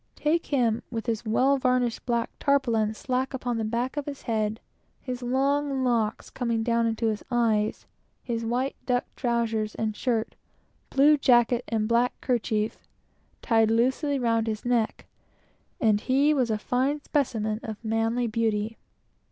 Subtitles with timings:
[0.15, 4.59] Take him with his well varnished black tarpaulin stuck upon the back of his head;
[4.99, 7.85] his long locks coming down almost into his eyes;
[8.23, 10.33] his white duck trowsers and shirt;
[10.89, 12.79] blue jacket; and black kerchief,
[13.43, 15.05] tied loosely round his neck;
[15.79, 18.79] and he was a fine specimen of manly beauty.